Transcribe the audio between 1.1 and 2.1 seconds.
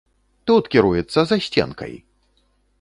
за сценкай!